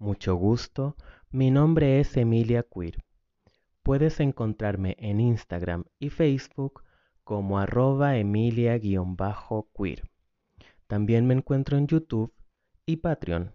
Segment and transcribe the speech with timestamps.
[0.00, 0.96] Mucho gusto,
[1.30, 3.04] mi nombre es Emilia Queer.
[3.82, 6.84] Puedes encontrarme en Instagram y Facebook
[7.24, 10.02] como arroba emilia-queer.
[10.86, 12.32] También me encuentro en YouTube
[12.86, 13.52] y Patreon,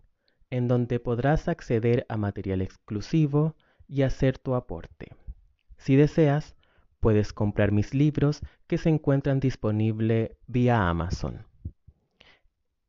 [0.49, 3.55] en donde podrás acceder a material exclusivo
[3.87, 5.15] y hacer tu aporte.
[5.77, 6.57] Si deseas,
[6.99, 11.47] puedes comprar mis libros que se encuentran disponibles vía Amazon.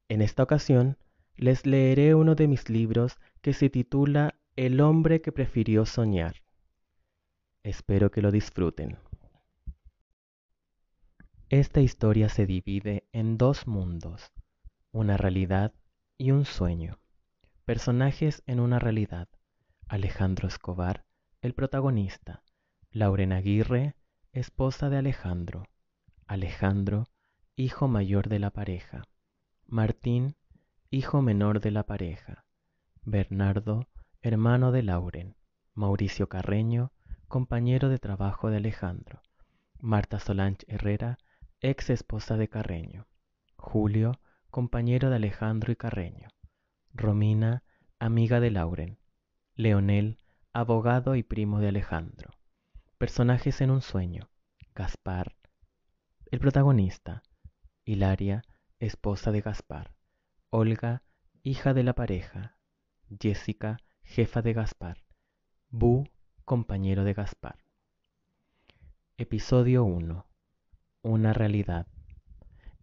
[0.09, 0.99] En esta ocasión,
[1.37, 6.37] les leeré uno de mis libros que se titula El hombre que prefirió soñar.
[7.63, 8.99] Espero que lo disfruten.
[11.49, 14.33] Esta historia se divide en dos mundos,
[14.93, 15.73] una realidad
[16.19, 16.99] y un sueño.
[17.65, 19.29] Personajes en una realidad.
[19.89, 21.05] Alejandro Escobar,
[21.43, 22.43] el protagonista.
[22.91, 23.95] Lauren Aguirre,
[24.33, 25.69] esposa de Alejandro.
[26.27, 27.07] Alejandro,
[27.57, 29.05] hijo mayor de la pareja.
[29.67, 30.37] Martín,
[30.95, 32.45] hijo menor de la pareja.
[33.03, 33.89] Bernardo,
[34.23, 35.37] hermano de Lauren.
[35.75, 36.93] Mauricio Carreño,
[37.27, 39.21] compañero de trabajo de Alejandro.
[39.81, 41.19] Marta Solange Herrera,
[41.61, 43.09] ex esposa de Carreño.
[43.57, 44.21] Julio,
[44.51, 46.29] compañero de Alejandro y Carreño.
[46.93, 47.65] Romina,
[47.99, 48.99] amiga de Lauren.
[49.57, 50.19] Leonel,
[50.53, 52.31] abogado y primo de Alejandro.
[52.99, 54.31] Personajes en un sueño.
[54.77, 55.35] Gaspar,
[56.31, 57.25] el protagonista.
[57.85, 58.45] Hilaria,
[58.79, 59.93] esposa de Gaspar.
[60.57, 61.03] Olga,
[61.43, 62.57] hija de la pareja.
[63.21, 65.03] Jessica, jefa de Gaspar.
[65.69, 66.09] Bu,
[66.45, 67.59] compañero de Gaspar.
[69.17, 70.29] Episodio 1
[71.03, 71.89] una realidad.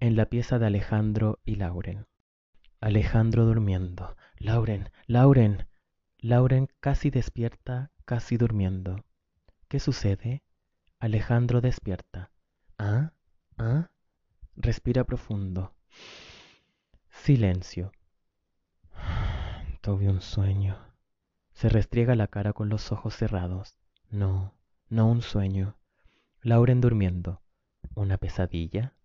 [0.01, 2.07] En la pieza de Alejandro y Lauren.
[2.81, 4.17] Alejandro durmiendo.
[4.37, 5.65] Lauren, Lauren.
[6.17, 9.05] Lauren casi despierta, casi durmiendo.
[9.69, 10.43] ¿Qué sucede?
[10.99, 12.31] Alejandro despierta.
[12.77, 13.13] ¿Ah?
[13.57, 13.91] ¿Ah?
[14.57, 15.73] Respira profundo.
[17.23, 17.91] Silencio.
[19.81, 20.75] Tuve un sueño.
[21.53, 23.77] Se restriega la cara con los ojos cerrados.
[24.09, 24.55] No,
[24.89, 25.77] no un sueño.
[26.41, 27.43] Lauren durmiendo.
[27.93, 28.95] ¿Una pesadilla?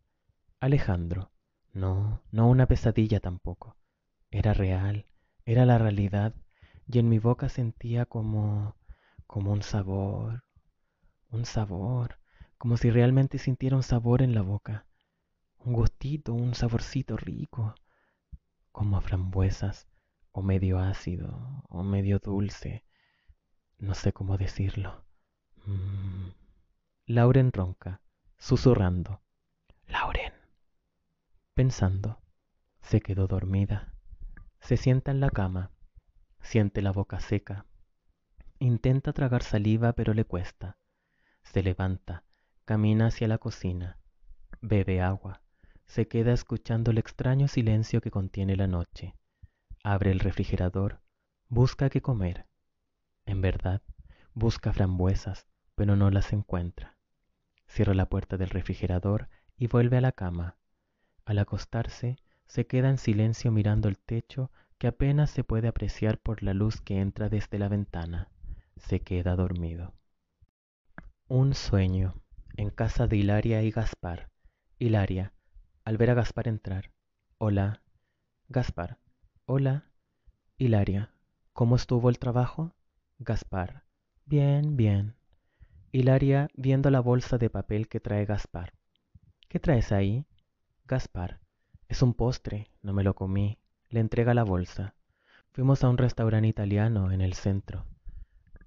[0.60, 1.30] Alejandro,
[1.74, 3.76] no, no una pesadilla tampoco.
[4.30, 5.04] Era real,
[5.44, 6.34] era la realidad,
[6.86, 8.76] y en mi boca sentía como,
[9.26, 10.42] como un sabor,
[11.30, 12.18] un sabor,
[12.56, 14.86] como si realmente sintiera un sabor en la boca,
[15.58, 17.74] un gustito, un saborcito rico,
[18.76, 19.88] como a frambuesas,
[20.32, 22.84] o medio ácido, o medio dulce,
[23.78, 25.02] no sé cómo decirlo.
[25.64, 26.28] Mm.
[27.06, 28.02] Lauren ronca
[28.36, 29.22] susurrando.
[29.86, 30.34] Lauren.
[31.54, 32.20] Pensando,
[32.82, 33.94] se quedó dormida.
[34.60, 35.70] Se sienta en la cama,
[36.42, 37.64] siente la boca seca.
[38.58, 40.76] Intenta tragar saliva, pero le cuesta.
[41.44, 42.24] Se levanta,
[42.66, 43.96] camina hacia la cocina,
[44.60, 45.40] bebe agua,
[45.86, 49.14] se queda escuchando el extraño silencio que contiene la noche.
[49.82, 51.00] Abre el refrigerador,
[51.48, 52.46] busca qué comer.
[53.24, 53.82] En verdad,
[54.34, 56.96] busca frambuesas, pero no las encuentra.
[57.68, 60.56] Cierra la puerta del refrigerador y vuelve a la cama.
[61.24, 66.42] Al acostarse, se queda en silencio mirando el techo que apenas se puede apreciar por
[66.42, 68.28] la luz que entra desde la ventana.
[68.76, 69.94] Se queda dormido.
[71.28, 72.14] Un sueño
[72.56, 74.30] en casa de Hilaria y Gaspar.
[74.78, 75.32] Hilaria,
[75.86, 76.90] al ver a Gaspar entrar.
[77.38, 77.80] Hola.
[78.48, 78.98] Gaspar.
[79.44, 79.84] Hola.
[80.58, 81.12] Hilaria,
[81.52, 82.74] ¿cómo estuvo el trabajo?
[83.20, 83.84] Gaspar.
[84.24, 85.14] Bien, bien.
[85.92, 88.72] Hilaria viendo la bolsa de papel que trae Gaspar.
[89.48, 90.26] ¿Qué traes ahí?
[90.86, 91.38] Gaspar.
[91.86, 93.60] Es un postre, no me lo comí.
[93.88, 94.96] Le entrega la bolsa.
[95.52, 97.86] Fuimos a un restaurante italiano en el centro.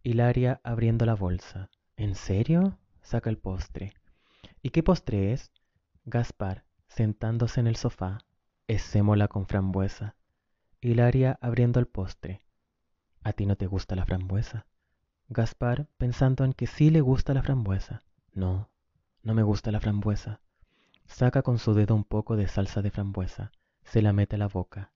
[0.04, 1.70] Hilaria abriendo la bolsa.
[1.98, 2.80] ¿En serio?
[3.02, 3.92] Saca el postre.
[4.62, 5.52] ¿Y qué postre es?
[6.06, 8.20] Gaspar, sentándose en el sofá.
[8.68, 10.16] Es sémola con frambuesa.
[10.82, 12.42] Hilaria abriendo el postre.
[13.24, 14.66] ¿A ti no te gusta la frambuesa?
[15.30, 18.04] Gaspar pensando en que sí le gusta la frambuesa.
[18.34, 18.70] No,
[19.24, 20.42] no me gusta la frambuesa.
[21.06, 23.52] Saca con su dedo un poco de salsa de frambuesa,
[23.84, 24.92] se la mete a la boca.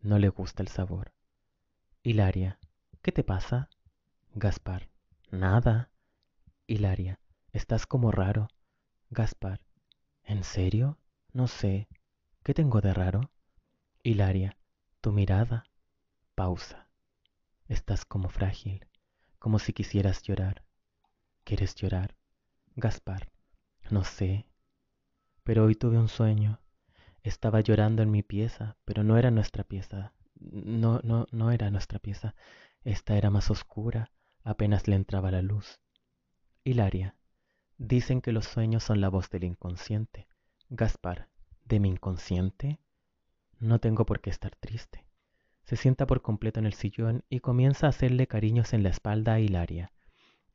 [0.00, 1.12] No le gusta el sabor.
[2.02, 2.58] Hilaria,
[3.02, 3.68] ¿qué te pasa?
[4.34, 4.88] Gaspar,
[5.30, 5.90] nada.
[6.66, 7.20] Hilaria,
[7.52, 8.48] estás como raro.
[9.10, 9.60] Gaspar,
[10.24, 10.98] ¿en serio?
[11.32, 11.88] No sé.
[12.42, 13.30] ¿Qué tengo de raro?
[14.02, 14.56] Hilaria,
[15.00, 15.64] tu mirada.
[16.34, 16.88] Pausa.
[17.68, 18.88] Estás como frágil
[19.38, 20.64] como si quisieras llorar.
[21.44, 22.16] ¿Quieres llorar?
[22.74, 23.30] Gaspar,
[23.90, 24.46] no sé.
[25.44, 26.60] Pero hoy tuve un sueño.
[27.22, 30.12] Estaba llorando en mi pieza, pero no era nuestra pieza.
[30.34, 32.34] No, no, no era nuestra pieza.
[32.82, 35.80] Esta era más oscura, apenas le entraba la luz.
[36.64, 37.16] Hilaria,
[37.76, 40.28] dicen que los sueños son la voz del inconsciente.
[40.70, 41.28] Gaspar,
[41.64, 42.78] ¿de mi inconsciente?
[43.58, 45.06] No tengo por qué estar triste.
[45.64, 49.32] Se sienta por completo en el sillón y comienza a hacerle cariños en la espalda
[49.32, 49.92] a Hilaria.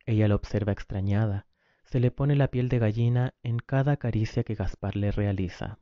[0.06, 1.48] Ella lo observa extrañada.
[1.86, 5.80] Se le pone la piel de gallina en cada caricia que Gaspar le realiza.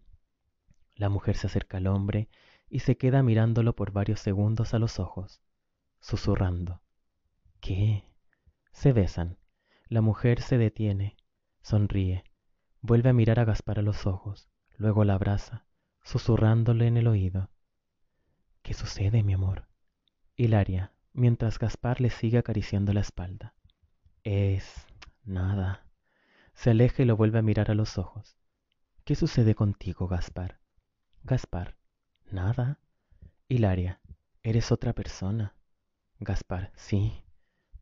[0.95, 2.30] La mujer se acerca al hombre
[2.69, 5.42] y se queda mirándolo por varios segundos a los ojos,
[6.00, 6.81] susurrando.
[7.60, 8.06] ¿Qué?
[8.72, 9.38] Se besan.
[9.89, 11.18] La mujer se detiene,
[11.62, 12.24] sonríe,
[12.81, 15.66] vuelve a mirar a Gaspar a los ojos, luego la abraza,
[16.04, 17.50] susurrándole en el oído.
[18.63, 19.68] ¿Qué sucede, mi amor?
[20.36, 23.54] Hilaria, mientras Gaspar le sigue acariciando la espalda.
[24.24, 24.88] Es
[25.24, 25.86] nada.
[26.54, 28.38] Se aleja y lo vuelve a mirar a los ojos.
[29.04, 30.60] ¿Qué sucede contigo, Gaspar?
[31.24, 31.75] Gaspar,
[32.31, 32.80] nada.
[33.48, 34.00] Hilaria,
[34.44, 35.56] eres otra persona.
[36.19, 37.24] Gaspar, sí.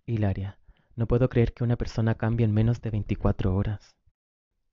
[0.05, 0.59] Hilaria,
[0.95, 3.98] no puedo creer que una persona cambie en menos de 24 horas.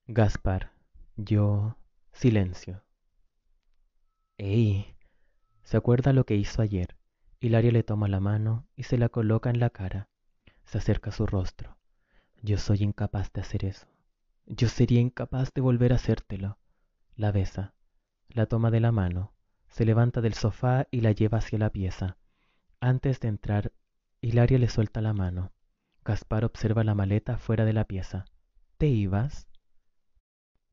[0.08, 0.70] Gaspar,
[1.16, 1.76] yo...
[2.12, 2.84] Silencio.
[4.38, 4.94] ¡Ey!
[5.64, 6.96] Se acuerda lo que hizo ayer.
[7.40, 10.08] Hilaria le toma la mano y se la coloca en la cara.
[10.64, 11.76] Se acerca a su rostro.
[12.40, 13.88] Yo soy incapaz de hacer eso.
[14.46, 16.56] Yo sería incapaz de volver a hacértelo.
[17.16, 17.74] La besa,
[18.28, 19.34] la toma de la mano,
[19.66, 22.16] se levanta del sofá y la lleva hacia la pieza.
[22.78, 23.72] Antes de entrar,
[24.20, 25.50] Hilaria le suelta la mano.
[26.04, 28.24] Gaspar observa la maleta fuera de la pieza.
[28.78, 29.48] ¿Te ibas?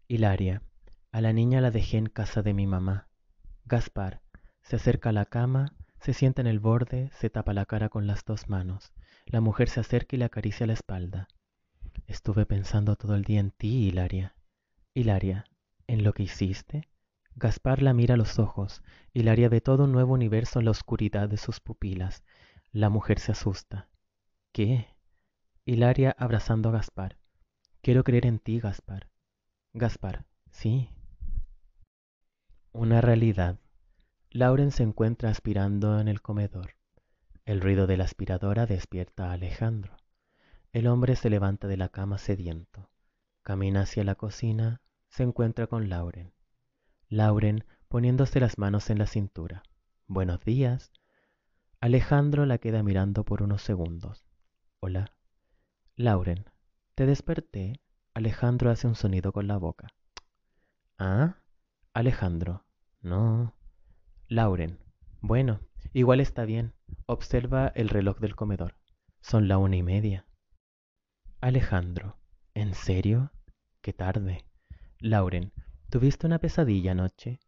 [0.08, 0.62] Hilaria,
[1.12, 3.08] a la niña la dejé en casa de mi mamá.
[3.66, 4.22] Gaspar,
[4.62, 8.06] se acerca a la cama, se sienta en el borde, se tapa la cara con
[8.06, 8.92] las dos manos.
[9.26, 11.30] La mujer se acerca y le acaricia la espalda.
[12.06, 14.36] Estuve pensando todo el día en ti, Hilaria.
[14.94, 15.46] Hilaria,
[15.88, 16.90] ¿en lo que hiciste?
[17.36, 18.84] Gaspar la mira a los ojos.
[19.14, 22.24] Hilaria ve todo un nuevo universo en la oscuridad de sus pupilas.
[22.74, 23.88] La mujer se asusta.
[24.52, 24.88] ¿Qué?
[25.64, 27.18] Hilaria abrazando a Gaspar.
[27.82, 29.13] Quiero creer en ti, Gaspar.
[29.76, 30.92] Gaspar, sí.
[32.74, 33.60] Una realidad.
[34.30, 36.76] Lauren se encuentra aspirando en el comedor.
[37.46, 39.98] El ruido de la aspiradora despierta a Alejandro.
[40.74, 42.92] El hombre se levanta de la cama sediento.
[43.42, 46.34] Camina hacia la cocina, se encuentra con Lauren.
[47.10, 49.64] Lauren poniéndose las manos en la cintura.
[50.06, 50.92] Buenos días.
[51.80, 54.24] Alejandro la queda mirando por unos segundos.
[54.80, 55.16] Hola.
[55.96, 56.46] Lauren,
[56.94, 57.83] te desperté.
[58.16, 59.88] Alejandro hace un sonido con la boca.
[61.00, 61.38] ¿Ah?
[61.94, 62.64] Alejandro.
[63.02, 63.56] No.
[64.28, 64.78] Lauren.
[65.20, 65.62] Bueno,
[65.94, 66.74] igual está bien.
[67.08, 68.76] Observa el reloj del comedor.
[69.22, 70.28] Son la una y media.
[71.42, 72.20] Alejandro.
[72.54, 73.32] ¿En serio?
[73.82, 74.46] Qué tarde.
[75.00, 75.52] Lauren.
[75.90, 77.40] ¿Tuviste una pesadilla anoche?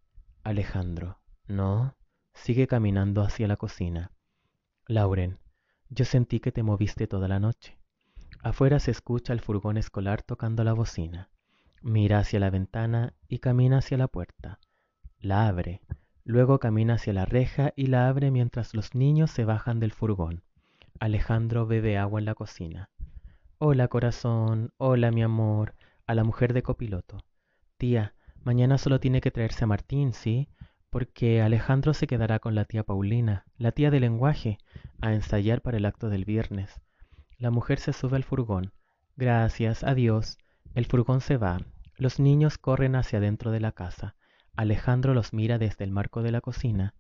[0.44, 1.20] Alejandro.
[1.48, 1.96] No.
[2.34, 4.12] Sigue caminando hacia la cocina.
[4.88, 5.38] Lauren.
[5.90, 7.78] Yo sentí que te moviste toda la noche.
[8.46, 11.30] Afuera se escucha el furgón escolar tocando la bocina.
[11.82, 14.60] Mira hacia la ventana y camina hacia la puerta.
[15.20, 15.82] La abre.
[16.26, 20.44] Luego camina hacia la reja y la abre mientras los niños se bajan del furgón.
[21.00, 22.92] Alejandro bebe agua en la cocina.
[23.58, 25.74] Hola corazón, hola mi amor,
[26.06, 27.26] a la mujer de copiloto.
[27.80, 28.14] Tía,
[28.44, 30.50] mañana solo tiene que traerse a Martín, ¿sí?
[30.92, 34.60] Porque Alejandro se quedará con la tía Paulina, la tía de lenguaje,
[35.02, 36.85] a ensayar para el acto del viernes.
[37.38, 38.74] La mujer se sube al furgón.
[39.16, 40.38] Gracias, adiós.
[40.74, 41.60] El furgón se va.
[41.98, 44.16] Los niños corren hacia dentro de la casa.
[44.56, 46.94] Alejandro los mira desde el marco de la cocina.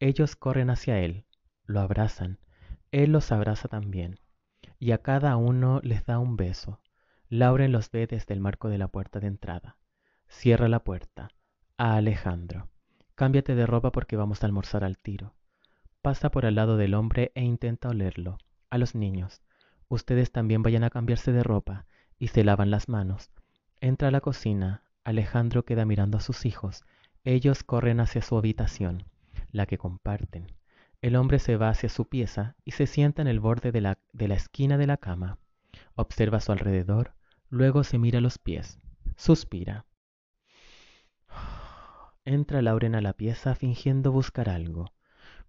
[0.00, 1.26] Ellos corren hacia él.
[1.64, 2.38] Lo abrazan.
[2.90, 4.20] Él los abraza también
[4.78, 6.80] y a cada uno les da un beso.
[7.28, 9.76] Lauren los ve desde el marco de la puerta de entrada.
[10.28, 11.30] Cierra la puerta.
[11.76, 12.68] A Alejandro.
[13.14, 15.34] Cámbiate de ropa porque vamos a almorzar al tiro.
[16.02, 18.38] Pasa por al lado del hombre e intenta olerlo.
[18.70, 19.42] A los niños.
[19.88, 21.86] Ustedes también vayan a cambiarse de ropa
[22.18, 23.30] y se lavan las manos.
[23.80, 24.82] Entra a la cocina.
[25.04, 26.84] Alejandro queda mirando a sus hijos.
[27.24, 29.04] Ellos corren hacia su habitación,
[29.52, 30.52] la que comparten.
[31.02, 33.98] El hombre se va hacia su pieza y se sienta en el borde de la,
[34.12, 35.38] de la esquina de la cama.
[35.94, 37.14] Observa a su alrededor,
[37.48, 38.80] luego se mira los pies.
[39.16, 39.86] Suspira.
[42.24, 44.92] Entra Lauren a la pieza fingiendo buscar algo.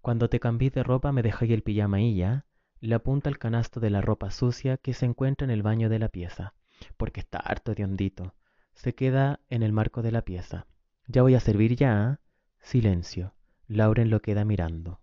[0.00, 2.44] Cuando te cambié de ropa me dejé el pijama y ya.
[2.80, 5.98] Le apunta el canasto de la ropa sucia que se encuentra en el baño de
[5.98, 6.54] la pieza,
[6.96, 8.34] porque está harto de hondito.
[8.72, 10.66] Se queda en el marco de la pieza.
[11.06, 12.20] Ya voy a servir ya.
[12.60, 13.34] Silencio.
[13.66, 15.00] Lauren lo queda mirando.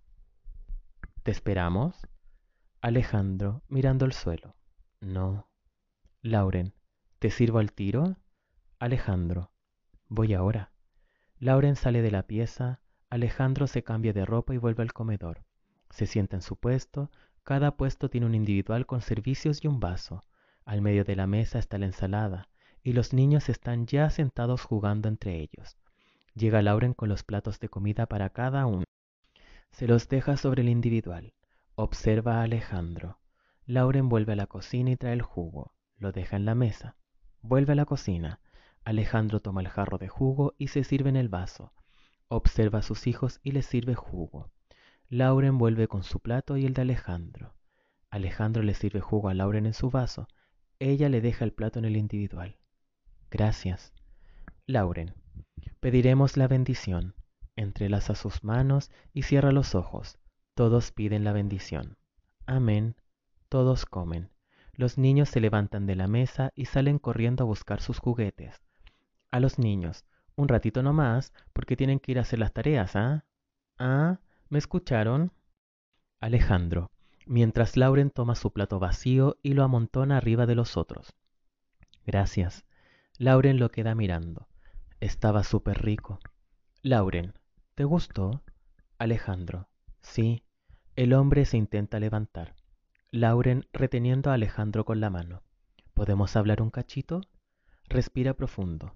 [1.24, 2.08] ¿Te esperamos?
[2.82, 4.56] Alejandro, mirando el suelo.
[5.02, 5.50] No.
[6.22, 6.74] Lauren,
[7.20, 8.18] ¿te sirvo al tiro?
[8.80, 9.52] Alejandro,
[10.08, 10.72] voy ahora.
[11.40, 12.80] Lauren sale de la pieza,
[13.10, 15.44] Alejandro se cambia de ropa y vuelve al comedor.
[15.90, 17.12] Se sienta en su puesto,
[17.46, 20.24] cada puesto tiene un individual con servicios y un vaso.
[20.66, 22.50] Al medio de la mesa está la ensalada,
[22.82, 25.78] y los niños están ya sentados jugando entre ellos.
[26.34, 28.84] Llega Lauren con los platos de comida para cada uno.
[29.70, 31.34] Se los deja sobre el individual.
[31.76, 33.20] Observa a Alejandro.
[33.68, 35.76] Lauren vuelve a la cocina y trae el jugo.
[35.98, 36.96] Lo deja en la mesa.
[37.42, 38.40] Vuelve a la cocina.
[38.84, 41.74] Alejandro toma el jarro de jugo y se sirve en el vaso.
[42.28, 44.50] Observa a sus hijos y les sirve jugo.
[45.10, 47.54] Lauren vuelve con su plato y el de Alejandro.
[48.10, 50.28] Alejandro le sirve jugo a Lauren en su vaso.
[50.80, 52.58] Ella le deja el plato en el individual.
[53.30, 53.94] Gracias.
[54.66, 55.14] Lauren.
[55.80, 57.14] Pediremos la bendición.
[57.56, 60.18] Entrelaza sus manos y cierra los ojos.
[60.56, 61.98] Todos piden la bendición.
[62.48, 62.96] Amén.
[63.50, 64.32] Todos comen.
[64.74, 68.62] Los niños se levantan de la mesa y salen corriendo a buscar sus juguetes.
[69.32, 73.26] A los niños, un ratito nomás, porque tienen que ir a hacer las tareas, ¿ah?
[73.78, 74.20] ¿Ah?
[74.50, 75.32] ¿Me escucharon?
[76.20, 76.92] Alejandro,
[77.26, 81.16] mientras Lauren toma su plato vacío y lo amontona arriba de los otros.
[82.06, 82.66] Gracias.
[83.18, 84.48] Lauren lo queda mirando.
[85.00, 86.20] Estaba súper rico.
[86.82, 87.34] Lauren,
[87.74, 88.44] ¿te gustó?
[88.98, 89.68] Alejandro,
[90.02, 90.44] sí.
[90.96, 92.56] El hombre se intenta levantar.
[93.12, 95.42] Lauren reteniendo a Alejandro con la mano.
[95.94, 97.22] ¿Podemos hablar un cachito?
[97.88, 98.96] Respira profundo.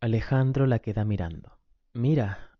[0.00, 1.58] Alejandro la queda mirando.
[1.92, 2.53] Mira,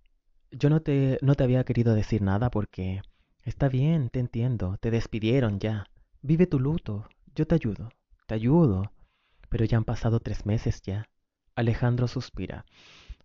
[0.50, 3.02] yo no te, no te había querido decir nada porque...
[3.42, 5.86] Está bien, te entiendo, te despidieron ya.
[6.22, 7.90] Vive tu luto, yo te ayudo,
[8.26, 8.90] te ayudo.
[9.50, 11.10] Pero ya han pasado tres meses ya.
[11.54, 12.64] Alejandro suspira.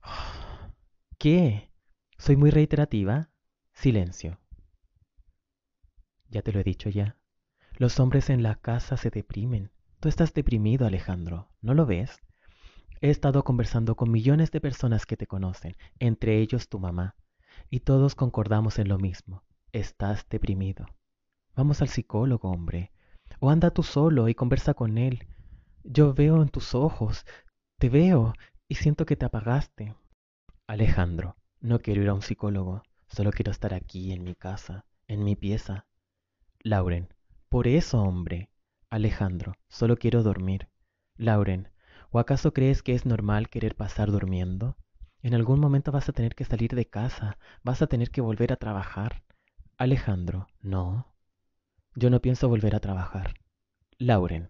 [1.17, 1.71] ¿Qué?
[2.17, 3.29] ¿Soy muy reiterativa?
[3.71, 4.39] Silencio.
[6.29, 7.15] Ya te lo he dicho ya.
[7.77, 9.71] Los hombres en la casa se deprimen.
[10.01, 11.49] Tú estás deprimido, Alejandro.
[11.61, 12.19] ¿No lo ves?
[13.01, 17.15] He estado conversando con millones de personas que te conocen, entre ellos tu mamá,
[17.69, 19.43] y todos concordamos en lo mismo.
[19.71, 20.85] Estás deprimido.
[21.55, 22.91] Vamos al psicólogo, hombre.
[23.39, 25.27] O anda tú solo y conversa con él.
[25.83, 27.25] Yo veo en tus ojos,
[27.77, 28.33] te veo
[28.67, 29.95] y siento que te apagaste.
[30.67, 35.23] Alejandro, no quiero ir a un psicólogo, solo quiero estar aquí en mi casa, en
[35.23, 35.87] mi pieza.
[36.59, 37.13] Lauren,
[37.47, 38.49] por eso, hombre.
[38.89, 40.67] Alejandro, solo quiero dormir.
[41.15, 41.69] Lauren,
[42.11, 44.77] ¿o acaso crees que es normal querer pasar durmiendo?
[45.21, 48.53] En algún momento vas a tener que salir de casa, vas a tener que volver
[48.53, 49.23] a trabajar.
[49.77, 51.13] Alejandro, no.
[51.95, 53.33] Yo no pienso volver a trabajar.
[53.97, 54.49] Lauren,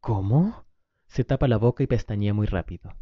[0.00, 0.64] ¿cómo?
[1.06, 2.94] Se tapa la boca y pestañea muy rápido.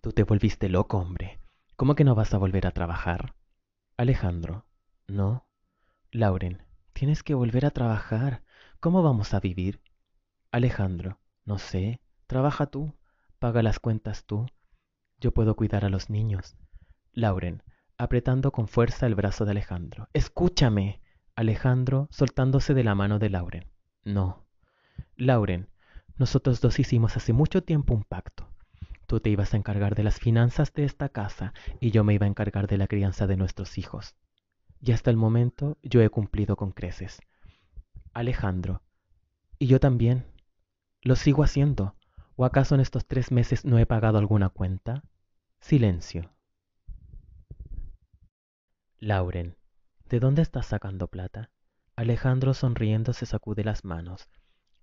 [0.00, 1.40] Tú te volviste loco, hombre.
[1.76, 3.34] ¿Cómo que no vas a volver a trabajar?
[3.96, 4.66] Alejandro,
[5.06, 5.48] no.
[6.10, 6.62] Lauren,
[6.92, 8.42] tienes que volver a trabajar.
[8.80, 9.80] ¿Cómo vamos a vivir?
[10.52, 12.00] Alejandro, no sé.
[12.26, 12.94] Trabaja tú.
[13.38, 14.46] Paga las cuentas tú.
[15.20, 16.56] Yo puedo cuidar a los niños.
[17.12, 17.62] Lauren,
[17.96, 20.08] apretando con fuerza el brazo de Alejandro.
[20.12, 21.00] Escúchame.
[21.36, 23.70] Alejandro, soltándose de la mano de Lauren.
[24.04, 24.46] No.
[25.16, 25.68] Lauren,
[26.16, 28.48] nosotros dos hicimos hace mucho tiempo un pacto.
[29.06, 32.26] Tú te ibas a encargar de las finanzas de esta casa y yo me iba
[32.26, 34.14] a encargar de la crianza de nuestros hijos.
[34.80, 37.20] Y hasta el momento yo he cumplido con creces.
[38.12, 38.82] Alejandro,
[39.58, 40.26] y yo también.
[41.02, 41.96] Lo sigo haciendo.
[42.36, 45.04] ¿O acaso en estos tres meses no he pagado alguna cuenta?
[45.60, 46.34] Silencio.
[48.98, 49.56] Lauren,
[50.08, 51.50] ¿de dónde estás sacando plata?
[51.94, 54.28] Alejandro sonriendo se sacude las manos.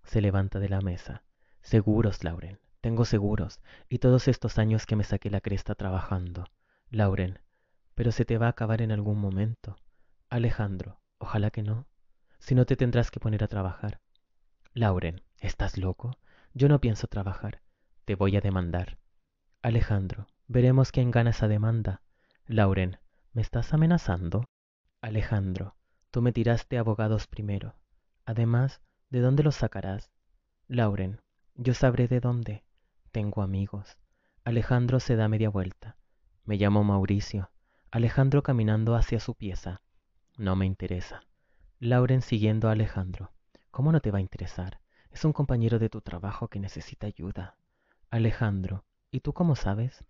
[0.04, 1.24] Se levanta de la mesa.
[1.62, 2.60] Seguros, Lauren.
[2.80, 3.60] Tengo seguros.
[3.90, 6.46] Y todos estos años que me saqué la cresta trabajando.
[6.90, 7.40] Lauren.
[7.96, 9.76] Pero se te va a acabar en algún momento.
[10.30, 11.02] Alejandro.
[11.18, 11.86] Ojalá que no.
[12.40, 14.00] Si no te tendrás que poner a trabajar.
[14.74, 15.22] Lauren.
[15.40, 16.18] ¿Estás loco?
[16.54, 17.62] Yo no pienso trabajar.
[18.06, 18.98] Te voy a demandar.
[19.62, 20.28] Alejandro.
[20.48, 22.02] Veremos quién gana esa demanda.
[22.46, 23.00] Lauren.
[23.34, 24.46] ¿Me estás amenazando?
[25.02, 25.76] Alejandro.
[26.10, 27.76] Tú me tiraste abogados primero.
[28.26, 28.82] Además,
[29.12, 30.10] ¿De dónde los sacarás?
[30.70, 31.20] Lauren,
[31.56, 32.64] yo sabré de dónde.
[33.12, 33.98] Tengo amigos.
[34.46, 35.98] Alejandro se da media vuelta.
[36.46, 37.52] Me llamo Mauricio.
[37.92, 39.82] Alejandro caminando hacia su pieza.
[40.38, 41.24] No me interesa.
[41.80, 43.34] Lauren siguiendo a Alejandro.
[43.70, 44.80] ¿Cómo no te va a interesar?
[45.12, 47.58] Es un compañero de tu trabajo que necesita ayuda.
[48.10, 50.06] Alejandro, ¿y tú cómo sabes?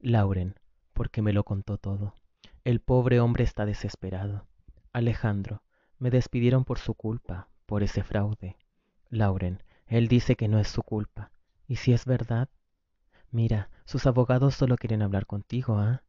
[0.00, 0.54] Lauren,
[0.92, 2.14] porque me lo contó todo.
[2.62, 4.46] El pobre hombre está desesperado.
[4.92, 5.62] Alejandro,
[5.98, 8.56] me despidieron por su culpa, por ese fraude.
[9.08, 11.32] Lauren, él dice que no es su culpa.
[11.66, 12.48] ¿Y si es verdad?
[13.30, 16.04] Mira, sus abogados solo quieren hablar contigo, ¿ah?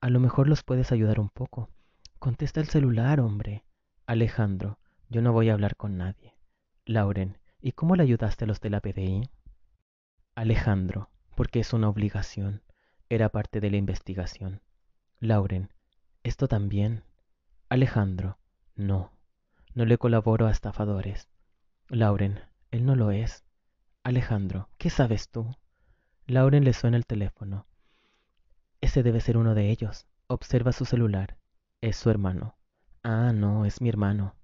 [0.00, 1.70] A lo mejor los puedes ayudar un poco.
[2.18, 3.64] Contesta el celular, hombre.
[4.06, 6.36] Alejandro, yo no voy a hablar con nadie.
[6.84, 9.30] Lauren, ¿y cómo le ayudaste a los de la PDI?
[10.34, 12.62] Alejandro, porque es una obligación.
[13.08, 14.62] Era parte de la investigación.
[15.18, 15.72] Lauren,
[16.22, 17.04] ¿esto también?
[17.68, 18.38] Alejandro,
[18.74, 19.12] no.
[19.74, 21.28] No le colaboro a estafadores.
[21.88, 22.40] Lauren,
[22.70, 23.44] él no lo es.
[24.02, 25.54] Alejandro, ¿qué sabes tú?
[26.26, 27.66] Lauren le suena el teléfono.
[28.80, 30.06] Ese debe ser uno de ellos.
[30.26, 31.36] Observa su celular.
[31.80, 32.56] Es su hermano.
[33.02, 34.36] Ah, no, es mi hermano.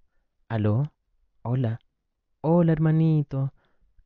[0.48, 0.92] ¿Aló?
[1.42, 1.80] Hola.
[2.48, 3.52] Hola, hermanito.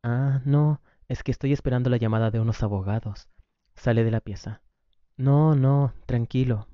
[0.02, 3.28] Ah, no, es que estoy esperando la llamada de unos abogados.
[3.74, 4.62] Sale de la pieza.
[5.18, 6.66] No, no, tranquilo,